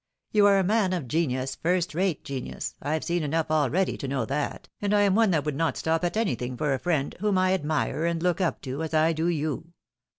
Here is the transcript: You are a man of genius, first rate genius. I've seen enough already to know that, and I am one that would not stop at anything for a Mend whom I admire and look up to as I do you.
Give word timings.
You 0.31 0.47
are 0.47 0.57
a 0.57 0.63
man 0.63 0.93
of 0.93 1.07
genius, 1.07 1.53
first 1.57 1.93
rate 1.93 2.23
genius. 2.23 2.73
I've 2.81 3.03
seen 3.03 3.21
enough 3.21 3.51
already 3.51 3.97
to 3.99 4.07
know 4.07 4.25
that, 4.25 4.67
and 4.81 4.95
I 4.95 5.01
am 5.01 5.13
one 5.13 5.29
that 5.29 5.45
would 5.45 5.55
not 5.55 5.77
stop 5.77 6.03
at 6.03 6.17
anything 6.17 6.57
for 6.57 6.73
a 6.73 6.81
Mend 6.83 7.15
whom 7.19 7.37
I 7.37 7.53
admire 7.53 8.07
and 8.07 8.23
look 8.23 8.41
up 8.41 8.61
to 8.63 8.81
as 8.81 8.95
I 8.95 9.13
do 9.13 9.27
you. 9.27 9.73